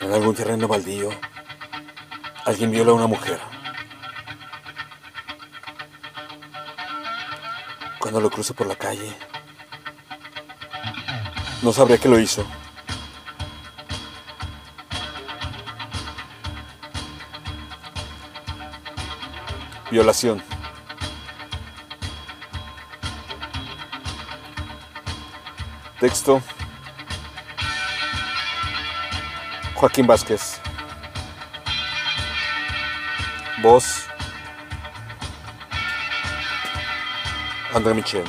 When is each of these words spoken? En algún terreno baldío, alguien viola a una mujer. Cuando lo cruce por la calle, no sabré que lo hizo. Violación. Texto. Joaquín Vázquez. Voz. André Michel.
En 0.00 0.12
algún 0.12 0.34
terreno 0.34 0.68
baldío, 0.68 1.10
alguien 2.44 2.70
viola 2.70 2.92
a 2.92 2.94
una 2.94 3.06
mujer. 3.06 3.40
Cuando 7.98 8.20
lo 8.20 8.30
cruce 8.30 8.54
por 8.54 8.66
la 8.66 8.76
calle, 8.76 9.12
no 11.62 11.72
sabré 11.72 11.98
que 11.98 12.08
lo 12.08 12.18
hizo. 12.18 12.46
Violación. 19.90 20.42
Texto. 25.98 26.40
Joaquín 29.78 30.06
Vázquez. 30.08 30.60
Voz. 33.62 34.08
André 37.72 37.94
Michel. 37.94 38.24